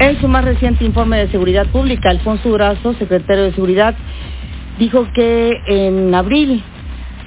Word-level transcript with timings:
En 0.00 0.18
su 0.18 0.28
más 0.28 0.46
reciente 0.46 0.82
informe 0.82 1.18
de 1.18 1.28
seguridad 1.28 1.66
pública, 1.66 2.08
Alfonso 2.08 2.48
Durazo, 2.48 2.94
secretario 2.94 3.44
de 3.44 3.52
Seguridad, 3.52 3.94
dijo 4.78 5.06
que 5.12 5.60
en 5.66 6.14
abril 6.14 6.64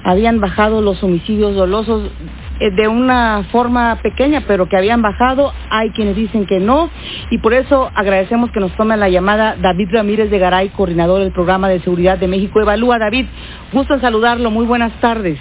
habían 0.02 0.40
bajado 0.40 0.82
los 0.82 1.00
homicidios 1.04 1.54
dolosos 1.54 2.10
eh, 2.58 2.72
de 2.72 2.88
una 2.88 3.46
forma 3.52 4.00
pequeña, 4.02 4.42
pero 4.48 4.68
que 4.68 4.76
habían 4.76 5.02
bajado. 5.02 5.52
Hay 5.70 5.90
quienes 5.90 6.16
dicen 6.16 6.46
que 6.46 6.58
no. 6.58 6.90
Y 7.30 7.38
por 7.38 7.54
eso 7.54 7.92
agradecemos 7.94 8.50
que 8.50 8.58
nos 8.58 8.74
tome 8.74 8.96
la 8.96 9.08
llamada 9.08 9.54
David 9.54 9.90
Ramírez 9.92 10.28
de 10.28 10.40
Garay, 10.40 10.70
coordinador 10.70 11.20
del 11.20 11.30
programa 11.30 11.68
de 11.68 11.78
seguridad 11.78 12.18
de 12.18 12.26
México 12.26 12.60
Evalúa. 12.60 12.98
David, 12.98 13.26
gusto 13.72 13.94
en 13.94 14.00
saludarlo. 14.00 14.50
Muy 14.50 14.66
buenas 14.66 14.92
tardes. 15.00 15.38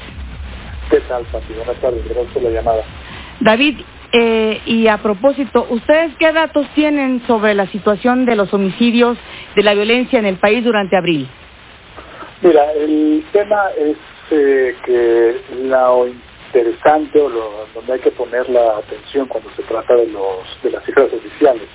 ¿Qué 0.92 1.00
tal, 1.10 1.24
Pati? 1.32 1.52
Buenas 1.54 1.82
tardes. 1.82 2.04
Gracias 2.06 2.32
por 2.32 2.44
la 2.44 2.50
llamada. 2.52 2.84
David, 3.40 3.80
eh, 4.16 4.62
y 4.68 4.88
a 4.88 5.00
propósito, 5.00 5.66
¿ustedes 5.72 6.12
qué 6.20 6.32
datos 6.32 6.68
tienen 6.76 7.26
sobre 7.26 7.56
la 7.56 7.66
situación 7.68 8.26
de 8.26 8.36
los 8.36 8.54
homicidios, 8.54 9.18
de 9.56 9.64
la 9.64 9.74
violencia 9.74 10.20
en 10.20 10.28
el 10.28 10.38
país 10.38 10.64
durante 10.64 10.96
abril? 10.96 11.28
Mira, 12.44 12.72
el 12.74 13.24
tema 13.32 13.72
es 13.76 13.98
eh, 14.30 14.76
que 14.86 15.42
lo 15.64 16.08
interesante 16.08 17.20
o 17.20 17.28
lo, 17.28 17.66
donde 17.74 17.94
hay 17.94 18.00
que 18.02 18.12
poner 18.12 18.48
la 18.50 18.78
atención 18.78 19.28
cuando 19.28 19.50
se 19.56 19.64
trata 19.64 19.96
de, 19.96 20.06
los, 20.08 20.62
de 20.62 20.70
las 20.70 20.84
cifras 20.86 21.12
oficiales 21.12 21.68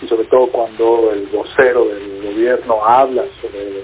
y 0.00 0.06
sobre 0.06 0.24
todo 0.26 0.46
cuando 0.48 1.10
el 1.12 1.26
vocero 1.26 1.86
del 1.86 2.22
gobierno 2.22 2.84
habla 2.84 3.24
sobre 3.40 3.82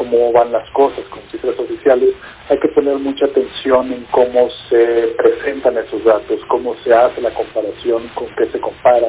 cómo 0.00 0.32
van 0.32 0.50
las 0.50 0.66
cosas 0.70 1.04
con 1.10 1.20
cifras 1.30 1.58
oficiales, 1.58 2.14
hay 2.48 2.58
que 2.58 2.68
poner 2.68 2.96
mucha 2.96 3.26
atención 3.26 3.92
en 3.92 4.02
cómo 4.10 4.48
se 4.70 5.14
presentan 5.18 5.76
esos 5.76 6.02
datos, 6.04 6.40
cómo 6.48 6.74
se 6.82 6.94
hace 6.94 7.20
la 7.20 7.28
comparación, 7.34 8.08
con 8.14 8.26
qué 8.36 8.46
se 8.46 8.58
compara, 8.60 9.08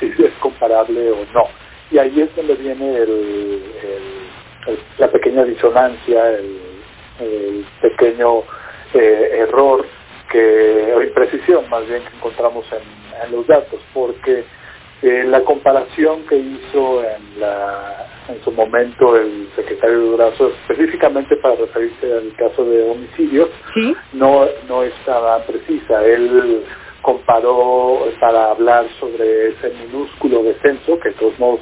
si 0.00 0.06
es 0.18 0.32
comparable 0.40 1.12
o 1.12 1.24
no. 1.32 1.44
Y 1.92 1.98
ahí 1.98 2.20
es 2.20 2.34
donde 2.34 2.56
viene 2.56 3.06
la 4.98 5.06
pequeña 5.12 5.44
disonancia, 5.44 6.30
el, 6.32 7.64
pequeño 7.80 8.40
eh, 8.92 9.36
error 9.38 9.86
que, 10.32 10.94
o 10.96 11.00
imprecisión 11.00 11.70
más 11.70 11.86
bien 11.86 12.02
que 12.02 12.16
encontramos 12.16 12.64
en 12.72 13.30
los 13.30 13.46
datos, 13.46 13.80
porque 13.92 14.44
eh, 15.02 15.22
la 15.28 15.42
comparación 15.44 16.26
que 16.26 16.36
hizo 16.36 17.04
en, 17.04 17.38
la, 17.38 18.03
en 18.28 18.42
su 18.42 18.50
momento 18.52 19.16
el 19.16 19.48
secretario 19.54 19.98
Durazo, 19.98 20.48
específicamente 20.48 21.36
para 21.36 21.56
referirse 21.56 22.12
al 22.12 22.34
caso 22.36 22.64
de 22.64 22.82
homicidios, 22.90 23.50
no, 24.12 24.46
no 24.68 24.82
estaba 24.82 25.44
precisa. 25.44 26.04
Él 26.04 26.64
comparó 27.02 28.06
para 28.18 28.50
hablar 28.50 28.86
sobre 28.98 29.48
ese 29.48 29.70
minúsculo 29.84 30.42
descenso, 30.42 30.98
que 31.00 31.10
de 31.10 31.14
todos 31.16 31.38
modos, 31.38 31.60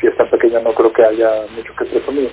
si 0.00 0.06
es 0.06 0.16
tan 0.16 0.28
pequeño 0.30 0.60
no 0.60 0.74
creo 0.74 0.92
que 0.92 1.04
haya 1.04 1.44
mucho 1.54 1.72
que 1.78 1.84
presumir, 1.84 2.30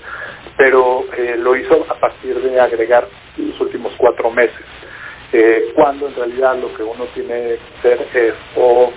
pero 0.58 1.06
eh, 1.16 1.36
lo 1.38 1.56
hizo 1.56 1.86
a 1.88 2.00
partir 2.00 2.36
de 2.42 2.60
agregar 2.60 3.08
los 3.38 3.60
últimos 3.62 3.94
cuatro 3.98 4.32
meses, 4.32 4.66
eh, 5.34 5.72
cuando 5.76 6.08
en 6.08 6.16
realidad 6.16 6.58
lo 6.58 6.74
que 6.74 6.84
uno 6.84 7.06
tiene 7.14 7.58
que 7.82 7.94
hacer 7.94 8.08
es 8.16 8.34
o 8.56 8.92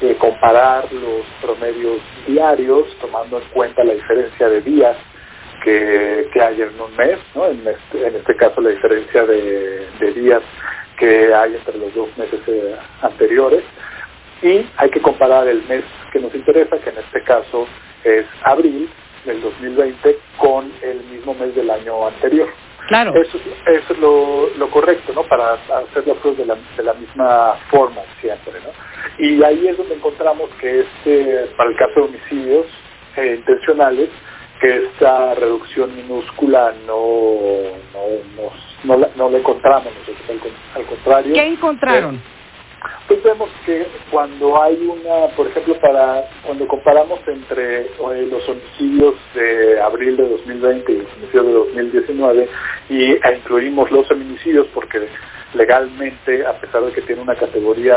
eh, 0.00 0.16
comparar 0.18 0.90
los 0.92 1.26
promedios 1.42 2.00
diarios, 2.26 2.86
tomando 3.00 3.38
en 3.38 3.44
cuenta 3.50 3.84
la 3.84 3.94
diferencia 3.94 4.48
de 4.48 4.60
días 4.62 4.96
que, 5.64 6.26
hay 6.40 6.62
en 6.62 6.80
un 6.80 6.96
mes, 6.96 7.18
¿no? 7.34 7.46
en, 7.46 7.66
este, 7.66 8.06
en 8.06 8.16
este 8.16 8.34
caso 8.36 8.60
la 8.60 8.70
diferencia 8.70 9.26
de, 9.26 9.86
días 10.14 10.42
que 10.98 11.34
hay 11.34 11.54
entre 11.54 11.78
los 11.78 11.94
dos 11.94 12.08
meses 12.16 12.40
eh, 12.46 12.76
anteriores, 13.02 13.62
y 14.42 14.66
hay 14.76 14.90
que 14.90 15.02
comparar 15.02 15.46
el 15.48 15.62
mes 15.64 15.84
que 16.12 16.20
nos 16.20 16.34
interesa, 16.34 16.78
que 16.78 16.90
en 16.90 16.98
este 16.98 17.22
caso 17.24 17.66
es 18.04 18.24
abril 18.42 18.88
del 19.26 19.42
2020, 19.42 20.18
con 20.38 20.72
el 20.82 21.00
mismo 21.04 21.34
mes 21.34 21.54
del 21.54 21.70
año 21.70 22.06
anterior. 22.06 22.48
Claro. 22.90 23.14
Eso, 23.14 23.38
es 23.66 23.98
lo, 24.00 24.68
correcto, 24.70 25.12
¿no? 25.14 25.22
Para 25.22 25.52
hacer 25.52 26.08
las 26.08 26.18
cosas 26.18 26.38
de 26.38 26.46
la, 26.46 26.56
de 26.76 26.82
la 26.82 26.92
misma 26.94 27.54
forma 27.70 28.02
siempre, 28.20 28.54
¿no? 28.64 29.24
Y 29.24 29.40
ahí 29.44 29.68
es 29.68 29.76
donde 29.76 29.94
encontramos 29.94 30.50
que 30.60 30.80
este, 30.80 31.46
para 31.56 31.70
el 31.70 31.76
caso 31.76 31.92
de 31.94 32.00
homicidios 32.00 32.66
eh, 33.16 33.36
intencionales, 33.38 34.08
que 34.60 34.86
esta 34.86 35.36
reducción 35.36 35.94
minúscula 35.94 36.74
no, 36.84 37.36
no, 37.94 38.50
no, 38.82 38.96
la, 38.96 39.08
no 39.14 39.30
la 39.30 39.38
encontramos 39.38 39.92
nosotros, 39.94 40.52
al, 40.74 40.84
contrario. 40.86 41.32
¿Qué 41.32 41.46
encontraron? 41.46 42.16
Eh, 42.16 42.20
pues 43.06 43.22
vemos 43.22 43.50
que 43.66 43.86
cuando 44.10 44.60
hay 44.60 44.76
una, 44.86 45.28
por 45.36 45.46
ejemplo, 45.46 45.78
para 45.80 46.24
cuando 46.44 46.66
comparamos 46.66 47.20
entre 47.26 47.82
eh, 47.82 48.28
los 48.30 48.48
homicidios 48.48 49.14
de 49.34 49.59
abril 49.80 50.16
de 50.16 50.28
2020 50.28 50.92
y 50.92 50.98
los 50.98 51.12
homicidios 51.12 51.46
de 51.46 51.52
2019 51.52 52.48
y 52.88 53.12
incluimos 53.36 53.90
los 53.90 54.08
feminicidios 54.08 54.66
porque 54.74 55.08
legalmente, 55.54 56.46
a 56.46 56.52
pesar 56.60 56.82
de 56.82 56.92
que 56.92 57.02
tiene 57.02 57.22
una 57.22 57.34
categoría, 57.34 57.96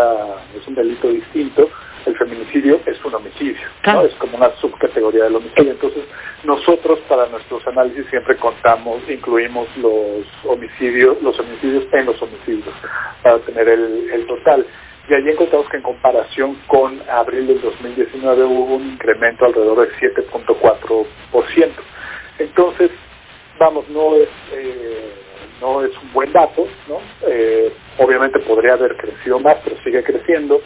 es 0.59 0.67
un 0.67 0.75
delito 0.75 1.09
distinto, 1.09 1.69
el 2.05 2.17
feminicidio 2.17 2.79
es 2.85 3.03
un 3.05 3.16
homicidio, 3.16 3.61
es 4.05 4.13
como 4.16 4.38
una 4.38 4.49
subcategoría 4.57 5.25
del 5.25 5.35
homicidio. 5.35 5.71
Entonces, 5.71 6.03
nosotros 6.44 6.99
para 7.07 7.27
nuestros 7.27 7.66
análisis 7.67 8.05
siempre 8.09 8.35
contamos, 8.38 9.01
incluimos 9.07 9.67
los 9.77 10.25
homicidios, 10.45 11.21
los 11.21 11.39
homicidios 11.39 11.85
en 11.94 12.05
los 12.05 12.21
homicidios, 12.21 12.73
para 13.21 13.39
tener 13.39 13.69
el, 13.69 14.09
el 14.11 14.27
total. 14.27 14.65
Y 15.09 15.13
allí 15.13 15.29
encontramos 15.29 15.67
que 15.69 15.77
en 15.77 15.83
comparación 15.83 16.55
con 16.67 17.01
abril 17.09 17.47
del 17.47 17.61
2019 17.61 18.43
hubo 18.43 18.75
un 18.75 18.93
incremento 18.93 19.45
alrededor 19.45 19.87
del 19.87 20.13
7.4%. 20.13 21.05
Entonces, 22.39 22.91
vamos, 23.59 23.87
no 23.89 24.15
es... 24.15 24.29
Eh, 24.53 25.13
no 25.63 25.81
es 25.81 25.91
un 25.97 26.11
buen 26.11 26.31
dato, 26.33 26.67
¿no? 26.89 26.99
Eh, 27.25 27.71
obviamente 27.97 28.39
podría 28.39 28.73
haber 28.73 28.97
crecido 28.97 29.39
más, 29.39 29.55
pero 29.63 29.77
sigue 29.83 30.03
creciendo, 30.03 30.61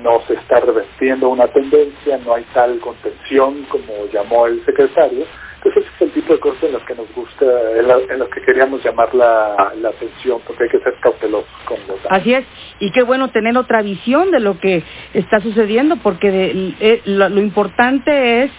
no 0.00 0.22
se 0.28 0.34
está 0.34 0.60
revertiendo 0.60 1.28
una 1.28 1.48
tendencia, 1.48 2.18
no 2.18 2.34
hay 2.34 2.44
tal 2.54 2.78
contención 2.78 3.64
como 3.64 4.06
llamó 4.12 4.46
el 4.46 4.64
secretario. 4.64 5.26
Entonces 5.56 5.84
ese 5.84 5.94
es 5.96 6.02
el 6.02 6.12
tipo 6.12 6.32
de 6.32 6.38
cosas 6.38 6.62
en 6.62 6.72
las 6.74 6.82
que 6.84 6.94
nos 6.94 7.12
gusta, 7.12 7.44
en, 7.76 8.18
las 8.18 8.28
que 8.28 8.40
queríamos 8.42 8.84
llamar 8.84 9.12
la, 9.14 9.72
atención, 9.88 10.40
porque 10.46 10.64
hay 10.64 10.70
que 10.70 10.78
ser 10.78 10.94
cautelosos 11.00 11.50
con 11.64 11.78
los 11.88 12.00
datos. 12.04 12.20
Así 12.20 12.34
es, 12.34 12.44
y 12.80 12.90
qué 12.90 13.02
bueno 13.02 13.28
tener 13.28 13.56
otra 13.56 13.82
visión 13.82 14.30
de 14.30 14.40
lo 14.40 14.58
que 14.60 14.82
está 15.14 15.40
sucediendo, 15.40 15.96
porque 15.96 16.74
eh, 16.80 17.02
lo, 17.06 17.40
importante 17.40 18.44
es 18.44 18.50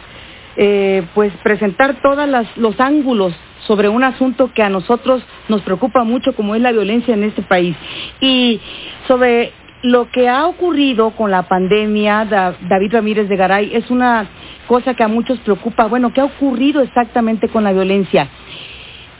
eh, 0.56 1.04
pues 1.14 1.32
presentar 1.44 2.02
todos 2.02 2.28
los 2.56 2.80
ángulos 2.80 3.34
sobre 3.68 3.90
un 3.90 4.04
asunto 4.04 4.52
que 4.54 4.64
a 4.64 4.70
nosotros 4.70 5.24
nos 5.50 5.62
preocupa 5.62 6.04
mucho 6.04 6.34
como 6.34 6.56
es 6.56 6.62
la 6.62 6.72
violencia 6.72 7.14
en 7.14 7.24
este 7.24 7.42
país. 7.42 7.76
Y 8.22 8.60
sobre 9.08 9.52
lo 9.84 10.10
que 10.10 10.28
ha 10.28 10.48
ocurrido 10.48 11.12
con 11.12 11.30
la 11.32 11.44
pandemia, 11.44 12.26
David 12.26 12.94
Ramírez 12.94 13.30
de 13.30 13.36
Garay, 13.36 13.76
es 13.76 13.90
una 13.92 14.28
cosa 14.68 14.94
que 14.96 15.04
a 15.04 15.08
muchos 15.08 15.40
preocupa. 15.40 15.86
Bueno, 15.86 16.14
¿qué 16.14 16.22
ha 16.22 16.26
ocurrido 16.26 16.82
exactamente 16.82 17.50
con 17.50 17.64
la 17.64 17.74
violencia? 17.74 18.30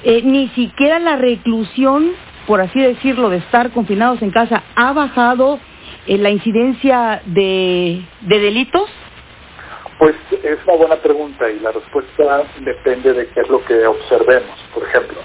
Eh, 0.04 0.22
ni 0.24 0.48
siquiera 0.50 1.00
la 1.00 1.16
reclusión, 1.16 2.12
por 2.48 2.62
así 2.62 2.82
decirlo, 2.82 3.30
de 3.30 3.38
estar 3.38 3.72
confinados 3.72 4.22
en 4.22 4.32
casa, 4.32 4.64
ha 4.76 4.94
bajado 4.94 5.60
eh, 6.08 6.18
la 6.18 6.30
incidencia 6.30 7.22
de 7.26 8.02
delitos. 8.22 8.90
Pues 10.00 10.16
es 10.44 10.58
una 10.66 10.78
buena 10.78 10.96
pregunta 10.98 11.50
y 11.50 11.60
la 11.60 11.72
respuesta 11.72 12.44
depende 12.62 13.14
de 13.14 13.28
qué 13.30 13.42
es 13.42 13.50
lo 13.50 13.64
que 13.66 13.86
observemos. 13.86 14.58
Por 14.74 14.84
ejemplo, 14.84 15.18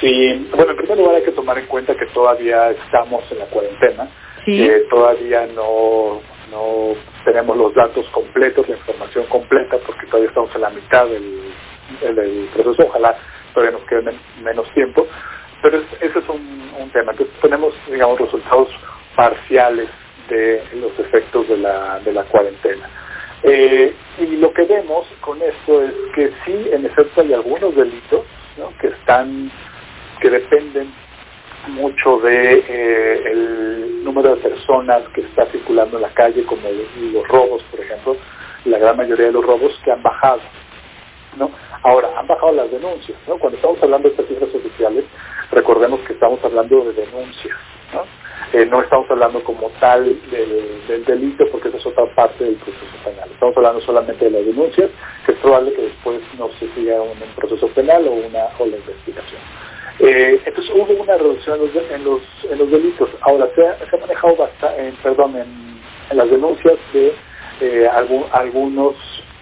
si, 0.00 0.48
bueno, 0.54 0.70
en 0.70 0.76
primer 0.76 0.98
lugar 0.98 1.16
hay 1.16 1.22
que 1.24 1.32
tomar 1.32 1.58
en 1.58 1.66
cuenta 1.66 1.94
que 1.94 2.06
todavía 2.06 2.70
estamos 2.70 3.22
en 3.30 3.38
la 3.40 3.46
cuarentena, 3.46 4.08
que 4.44 4.86
todavía 4.90 5.46
no, 5.54 6.20
no 6.50 6.94
tenemos 7.24 7.56
los 7.56 7.74
datos 7.74 8.06
completos, 8.10 8.68
la 8.68 8.76
información 8.76 9.26
completa, 9.26 9.76
porque 9.86 10.06
todavía 10.06 10.28
estamos 10.28 10.54
en 10.54 10.60
la 10.60 10.70
mitad 10.70 11.06
del, 11.06 12.48
proceso, 12.54 12.84
ojalá 12.88 13.16
todavía 13.52 13.78
nos 13.78 13.88
quede 13.88 14.14
menos 14.42 14.70
tiempo, 14.74 15.06
pero 15.64 15.78
ese 15.78 16.18
es 16.18 16.28
un, 16.28 16.70
un 16.78 16.90
tema. 16.90 17.12
Entonces 17.12 17.34
tenemos, 17.40 17.72
digamos, 17.90 18.20
resultados 18.20 18.68
parciales 19.16 19.88
de 20.28 20.62
los 20.74 20.92
efectos 20.98 21.48
de 21.48 21.56
la, 21.56 22.00
de 22.00 22.12
la 22.12 22.22
cuarentena. 22.24 22.86
Eh, 23.42 23.94
y 24.18 24.26
lo 24.36 24.52
que 24.52 24.64
vemos 24.64 25.06
con 25.22 25.40
esto 25.40 25.82
es 25.82 25.94
que 26.14 26.30
sí, 26.44 26.68
en 26.70 26.84
efecto, 26.84 27.22
hay 27.22 27.32
algunos 27.32 27.74
delitos 27.74 28.26
que 28.78 28.88
están, 28.88 29.50
que 30.20 30.28
dependen 30.28 30.92
mucho 31.68 32.18
de 32.18 32.62
eh, 32.68 33.22
el 33.32 34.04
número 34.04 34.36
de 34.36 34.42
personas 34.42 35.02
que 35.14 35.22
está 35.22 35.46
circulando 35.46 35.96
en 35.96 36.02
la 36.02 36.10
calle, 36.10 36.44
como 36.44 36.68
los 37.10 37.26
robos, 37.28 37.62
por 37.70 37.80
ejemplo, 37.80 38.16
la 38.66 38.78
gran 38.78 38.98
mayoría 38.98 39.26
de 39.26 39.32
los 39.32 39.46
robos 39.46 39.72
que 39.82 39.92
han 39.92 40.02
bajado. 40.02 40.42
¿no? 41.38 41.50
Ahora, 41.82 42.10
han 42.18 42.26
bajado 42.26 42.52
las 42.52 42.70
denuncias. 42.70 43.16
¿no? 43.26 43.38
Cuando 43.38 43.56
estamos 43.56 43.82
hablando 43.82 44.08
de 44.08 44.14
estas 44.14 44.28
cifras 44.28 44.54
oficiales, 44.54 45.04
recordemos 45.54 46.00
que 46.00 46.12
estamos 46.12 46.42
hablando 46.44 46.84
de 46.84 46.92
denuncias. 46.92 47.56
¿no? 47.92 48.04
Eh, 48.52 48.66
no 48.66 48.82
estamos 48.82 49.10
hablando 49.10 49.42
como 49.42 49.68
tal 49.80 50.04
del, 50.30 51.04
delito 51.04 51.44
porque 51.50 51.68
eso 51.68 51.78
es 51.78 51.86
otra 51.86 52.06
parte 52.14 52.44
del 52.44 52.56
proceso 52.56 52.96
penal. 53.04 53.28
estamos 53.30 53.56
hablando 53.56 53.80
solamente 53.80 54.24
de 54.26 54.30
las 54.30 54.46
denuncias, 54.46 54.90
que 55.24 55.32
es 55.32 55.38
probable 55.38 55.72
que 55.72 55.82
después 55.82 56.20
no 56.38 56.48
se 56.58 56.68
siga 56.74 57.00
un, 57.00 57.18
proceso 57.34 57.68
penal 57.68 58.06
o 58.06 58.12
una 58.12 58.44
o 58.58 58.66
la 58.66 58.76
investigación. 58.76 59.40
Eh, 60.00 60.40
entonces 60.44 60.72
hubo 60.74 61.02
una 61.02 61.16
reducción 61.16 61.60
en 61.90 62.04
los, 62.04 62.20
en 62.50 62.58
los, 62.58 62.70
delitos. 62.70 63.08
Ahora, 63.22 63.48
se 63.54 63.66
ha, 63.66 64.00
manejado 64.00 64.36
bastante, 64.36 64.92
perdón, 65.02 65.36
en, 65.36 66.16
las 66.16 66.30
denuncias 66.30 66.74
de 66.92 67.14
eh, 67.60 67.88
algunos 68.32 68.94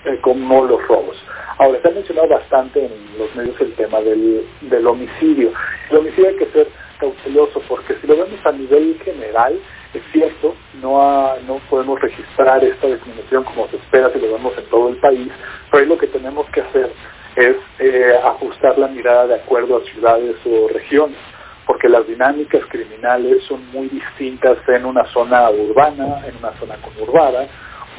eh, 0.04 0.18
como 0.20 0.64
los 0.64 0.86
robos. 0.86 1.16
Ahora, 1.58 1.80
se 1.80 1.88
ha 1.88 1.90
mencionado 1.92 2.28
bastante 2.28 2.84
en 2.84 3.18
los 3.18 3.34
medios 3.34 3.60
el 3.60 3.74
tema 3.74 4.00
del, 4.00 4.46
del 4.62 4.86
homicidio. 4.86 5.52
El 5.90 5.98
homicidio 5.98 6.28
hay 6.28 6.36
que 6.36 6.46
ser 6.46 6.68
cauteloso 6.98 7.60
porque 7.68 7.94
si 8.00 8.06
lo 8.06 8.16
vemos 8.16 8.44
a 8.44 8.52
nivel 8.52 8.98
general, 9.04 9.58
es 9.92 10.02
cierto, 10.12 10.54
no, 10.80 11.36
no 11.46 11.60
podemos 11.68 12.00
registrar 12.00 12.64
esta 12.64 12.86
disminución 12.86 13.44
como 13.44 13.68
se 13.68 13.76
espera 13.76 14.10
si 14.12 14.20
lo 14.20 14.32
vemos 14.32 14.56
en 14.56 14.64
todo 14.66 14.88
el 14.88 14.96
país, 14.96 15.28
pero 15.70 15.82
ahí 15.82 15.88
lo 15.88 15.98
que 15.98 16.06
tenemos 16.06 16.46
que 16.50 16.62
hacer 16.62 16.90
es 17.36 17.56
eh, 17.78 18.14
ajustar 18.24 18.78
la 18.78 18.88
mirada 18.88 19.26
de 19.26 19.34
acuerdo 19.34 19.78
a 19.78 19.84
ciudades 19.84 20.36
o 20.46 20.68
regiones, 20.68 21.18
porque 21.66 21.88
las 21.88 22.06
dinámicas 22.06 22.62
criminales 22.68 23.42
son 23.44 23.66
muy 23.72 23.88
distintas 23.88 24.58
en 24.68 24.84
una 24.84 25.04
zona 25.06 25.50
urbana, 25.50 26.26
en 26.26 26.36
una 26.36 26.52
zona 26.58 26.76
conurbada 26.76 27.46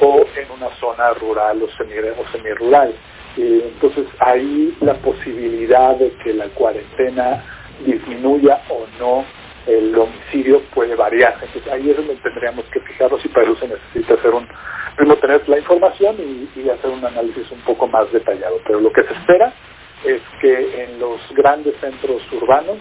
o 0.00 0.24
en 0.36 0.50
una 0.50 0.70
zona 0.80 1.12
rural 1.14 1.62
o, 1.62 1.68
semi, 1.76 1.94
o 1.98 2.32
semirural. 2.32 2.94
Eh, 3.36 3.72
entonces 3.74 4.06
ahí 4.20 4.76
la 4.80 4.94
posibilidad 4.94 5.96
de 5.96 6.12
que 6.22 6.32
la 6.34 6.46
cuarentena 6.48 7.42
disminuya 7.84 8.62
o 8.68 8.86
no 8.98 9.24
el 9.66 9.96
homicidio 9.96 10.60
puede 10.74 10.94
variar. 10.94 11.38
Entonces 11.42 11.72
ahí 11.72 11.90
es 11.90 11.96
donde 11.96 12.16
tendríamos 12.16 12.64
que 12.66 12.80
fijarnos 12.80 13.24
y 13.24 13.28
para 13.28 13.46
eso 13.46 13.56
se 13.56 13.68
necesita 13.68 14.14
hacer 14.14 14.30
un, 14.30 14.46
primero 14.96 15.18
tener 15.18 15.48
la 15.48 15.58
información 15.58 16.16
y, 16.18 16.68
hacer 16.68 16.90
un 16.90 17.04
análisis 17.04 17.50
un 17.50 17.60
poco 17.60 17.86
más 17.88 18.10
detallado. 18.12 18.60
Pero 18.66 18.80
lo 18.80 18.92
que 18.92 19.02
se 19.04 19.12
espera 19.12 19.52
es 20.04 20.20
que 20.40 20.84
en 20.84 20.98
los 21.00 21.20
grandes 21.34 21.74
centros 21.80 22.22
urbanos, 22.32 22.78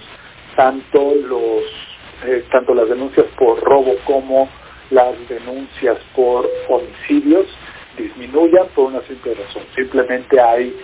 tanto 0.56 1.14
los 1.16 1.64
eh, 2.26 2.46
tanto 2.52 2.74
las 2.74 2.88
denuncias 2.88 3.26
por 3.38 3.60
robo 3.62 3.96
como 4.06 4.48
las 4.92 5.16
denuncias 5.28 5.98
por 6.16 6.50
homicidios 6.70 7.48
disminuyan 7.98 8.68
por 8.76 8.92
una 8.92 9.02
simple 9.02 9.34
razón. 9.34 9.64
Simplemente 9.76 10.40
hay 10.40 10.76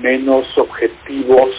menos 0.00 0.46
objetivos 0.58 1.50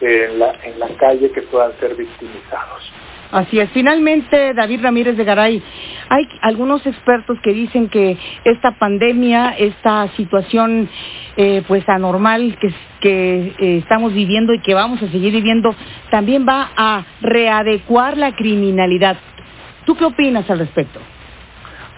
en 0.00 0.38
la, 0.38 0.54
en 0.64 0.78
la 0.78 0.88
calle 0.96 1.30
que 1.30 1.42
puedan 1.42 1.72
ser 1.78 1.94
victimizados. 1.94 2.92
Así 3.32 3.60
es. 3.60 3.70
Finalmente, 3.70 4.54
David 4.54 4.82
Ramírez 4.82 5.16
de 5.16 5.24
Garay, 5.24 5.62
hay 6.08 6.28
algunos 6.42 6.84
expertos 6.84 7.38
que 7.42 7.52
dicen 7.52 7.88
que 7.88 8.18
esta 8.44 8.72
pandemia, 8.72 9.54
esta 9.56 10.08
situación 10.16 10.88
eh, 11.36 11.62
pues 11.68 11.88
anormal 11.88 12.58
que, 12.60 12.74
que 13.00 13.54
eh, 13.58 13.78
estamos 13.78 14.12
viviendo 14.12 14.52
y 14.52 14.60
que 14.60 14.74
vamos 14.74 15.00
a 15.02 15.08
seguir 15.10 15.32
viviendo, 15.32 15.74
también 16.10 16.44
va 16.48 16.72
a 16.76 17.04
readecuar 17.20 18.16
la 18.16 18.34
criminalidad. 18.34 19.16
¿Tú 19.86 19.94
qué 19.94 20.06
opinas 20.06 20.50
al 20.50 20.58
respecto? 20.58 20.98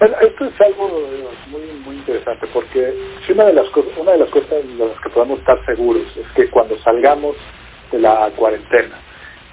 Bueno, 0.03 0.17
esto 0.21 0.47
es 0.47 0.61
algo 0.61 0.89
eh, 0.99 1.29
muy 1.47 1.63
muy 1.85 1.95
interesante 1.95 2.49
porque 2.53 2.93
si 3.25 3.35
una 3.35 3.45
de 3.45 3.53
las 3.53 3.69
cosas, 3.69 3.93
una 3.97 4.11
de 4.11 4.19
las 4.19 4.31
cosas 4.31 4.51
de 4.51 4.75
las 4.75 5.01
que 5.01 5.11
podemos 5.11 5.39
estar 5.39 5.65
seguros 5.65 6.03
es 6.17 6.27
que 6.35 6.51
cuando 6.51 6.77
salgamos 6.79 7.37
de 7.93 8.01
la 8.01 8.29
cuarentena 8.35 8.99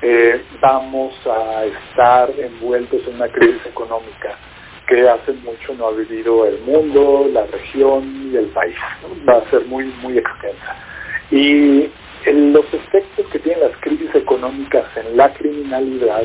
eh, 0.02 0.44
vamos 0.60 1.14
a 1.28 1.66
estar 1.66 2.32
envueltos 2.32 3.00
en 3.08 3.18
una 3.18 3.28
crisis 3.28 3.64
económica 3.64 4.40
que 4.88 5.08
hace 5.08 5.34
mucho 5.34 5.76
no 5.76 5.90
ha 5.90 5.92
vivido 5.92 6.48
el 6.48 6.58
mundo, 6.62 7.30
la 7.32 7.46
región 7.46 8.32
y 8.34 8.36
el 8.36 8.48
país. 8.48 8.76
Va 9.30 9.38
a 9.38 9.50
ser 9.52 9.66
muy, 9.66 9.86
muy 10.02 10.18
extensa. 10.18 10.76
Y 11.30 11.92
los 12.26 12.66
efectos 12.74 13.28
que 13.32 13.38
tienen 13.38 13.70
las 13.70 13.78
crisis 13.82 14.16
económicas 14.16 14.86
en 14.98 15.16
la 15.16 15.32
criminalidad 15.32 16.24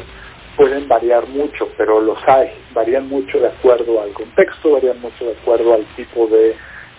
pueden 0.56 0.88
variar 0.88 1.26
mucho, 1.28 1.68
pero 1.76 2.00
los 2.00 2.18
hay. 2.26 2.50
Varían 2.72 3.08
mucho 3.08 3.38
de 3.38 3.48
acuerdo 3.48 4.00
al 4.02 4.12
contexto, 4.12 4.72
varían 4.72 5.00
mucho 5.00 5.24
de 5.24 5.32
acuerdo 5.32 5.74
al 5.74 5.84
tipo 5.96 6.26
de, 6.26 6.56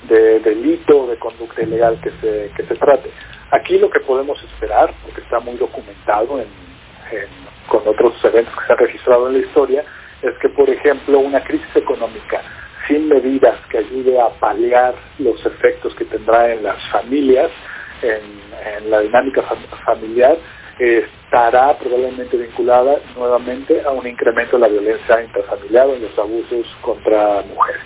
de 0.07 0.39
delito, 0.39 1.07
de 1.07 1.17
conducta 1.17 1.63
ilegal 1.63 1.99
que 2.01 2.11
se, 2.21 2.51
que 2.55 2.63
se 2.63 2.75
trate. 2.75 3.09
Aquí 3.51 3.77
lo 3.77 3.89
que 3.89 3.99
podemos 4.01 4.41
esperar, 4.43 4.93
porque 5.03 5.21
está 5.21 5.39
muy 5.39 5.55
documentado 5.55 6.39
en 6.39 6.47
con 7.67 7.87
otros 7.87 8.13
eventos 8.23 8.53
que 8.55 8.67
se 8.67 8.73
han 8.73 8.79
registrado 8.79 9.27
en 9.27 9.33
la 9.33 9.39
historia, 9.39 9.83
es 10.21 10.37
que, 10.41 10.49
por 10.49 10.69
ejemplo, 10.69 11.19
una 11.19 11.43
crisis 11.43 11.75
económica 11.75 12.41
sin 12.87 13.07
medidas 13.07 13.57
que 13.69 13.79
ayude 13.79 14.19
a 14.19 14.29
paliar 14.39 14.93
los 15.17 15.43
efectos 15.45 15.95
que 15.95 16.05
tendrá 16.05 16.53
en 16.53 16.63
las 16.63 16.77
familias, 16.89 17.49
en, 18.01 18.45
la 18.89 18.99
dinámica 18.99 19.41
familiar, 19.83 20.37
estará 20.79 21.77
probablemente 21.77 22.37
vinculada 22.37 22.97
nuevamente 23.15 23.81
a 23.81 23.91
un 23.91 24.05
incremento 24.07 24.57
de 24.57 24.61
la 24.61 24.67
violencia 24.67 25.23
intrafamiliar 25.23 25.87
y 25.97 26.01
los 26.01 26.17
abusos 26.17 26.65
contra 26.81 27.43
mujeres. 27.43 27.81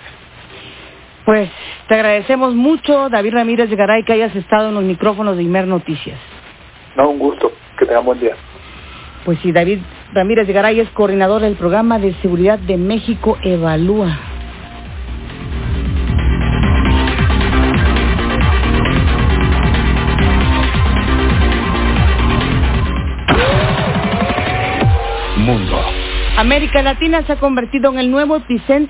Pues 1.25 1.49
te 1.87 1.95
agradecemos 1.95 2.55
mucho, 2.55 3.09
David 3.09 3.33
Ramírez 3.33 3.69
de 3.69 3.75
Garay, 3.75 4.03
que 4.03 4.13
hayas 4.13 4.35
estado 4.35 4.69
en 4.69 4.75
los 4.75 4.83
micrófonos 4.83 5.37
de 5.37 5.43
Imer 5.43 5.67
Noticias. 5.67 6.19
No, 6.95 7.09
un 7.09 7.19
gusto. 7.19 7.51
Que 7.77 7.85
tengan 7.85 8.05
buen 8.05 8.19
día. 8.19 8.35
Pues 9.25 9.37
sí, 9.39 9.51
David 9.51 9.79
Ramírez 10.13 10.47
de 10.47 10.53
Garay 10.53 10.79
es 10.79 10.89
coordinador 10.89 11.41
del 11.41 11.55
programa 11.55 11.99
de 11.99 12.13
seguridad 12.15 12.57
de 12.57 12.77
México 12.77 13.37
Evalúa. 13.43 14.28
América 26.39 26.81
Latina 26.81 27.21
se 27.25 27.33
ha 27.33 27.37
convertido 27.37 27.91
en 27.91 27.99
el 27.99 28.11
nuevo 28.11 28.37
epicentro 28.37 28.87